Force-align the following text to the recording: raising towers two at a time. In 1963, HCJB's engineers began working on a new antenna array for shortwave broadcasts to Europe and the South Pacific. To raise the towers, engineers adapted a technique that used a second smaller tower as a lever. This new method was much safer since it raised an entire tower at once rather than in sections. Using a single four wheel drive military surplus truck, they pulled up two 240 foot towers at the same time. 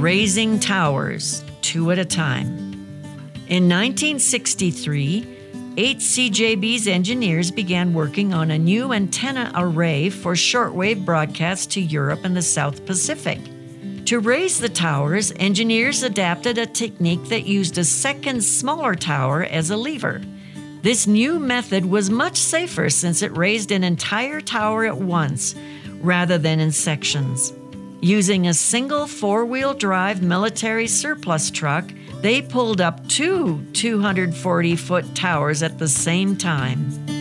raising 0.00 0.58
towers 0.58 1.44
two 1.60 1.90
at 1.90 1.98
a 1.98 2.04
time. 2.04 2.46
In 3.48 3.68
1963, 3.68 5.36
HCJB's 5.76 6.88
engineers 6.88 7.50
began 7.50 7.92
working 7.92 8.32
on 8.32 8.50
a 8.50 8.58
new 8.58 8.94
antenna 8.94 9.52
array 9.54 10.08
for 10.08 10.32
shortwave 10.32 11.04
broadcasts 11.04 11.66
to 11.74 11.82
Europe 11.82 12.24
and 12.24 12.34
the 12.34 12.40
South 12.40 12.86
Pacific. 12.86 13.38
To 14.06 14.20
raise 14.20 14.58
the 14.58 14.70
towers, 14.70 15.32
engineers 15.36 16.02
adapted 16.02 16.56
a 16.56 16.66
technique 16.66 17.24
that 17.26 17.46
used 17.46 17.76
a 17.76 17.84
second 17.84 18.42
smaller 18.42 18.94
tower 18.94 19.44
as 19.44 19.70
a 19.70 19.76
lever. 19.76 20.22
This 20.80 21.06
new 21.06 21.38
method 21.38 21.84
was 21.84 22.08
much 22.08 22.38
safer 22.38 22.88
since 22.88 23.20
it 23.20 23.36
raised 23.36 23.70
an 23.70 23.84
entire 23.84 24.40
tower 24.40 24.86
at 24.86 24.96
once 24.96 25.54
rather 26.00 26.38
than 26.38 26.58
in 26.58 26.72
sections. 26.72 27.52
Using 28.02 28.46
a 28.46 28.54
single 28.54 29.06
four 29.06 29.44
wheel 29.44 29.74
drive 29.74 30.22
military 30.22 30.86
surplus 30.86 31.50
truck, 31.50 31.84
they 32.22 32.40
pulled 32.40 32.80
up 32.80 33.06
two 33.08 33.62
240 33.74 34.76
foot 34.76 35.14
towers 35.14 35.62
at 35.62 35.78
the 35.78 35.86
same 35.88 36.34
time. 36.34 37.19